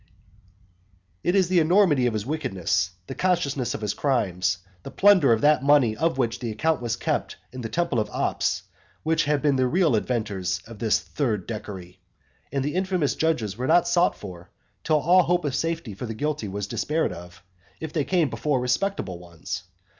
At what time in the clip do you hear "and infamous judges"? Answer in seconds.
12.51-13.57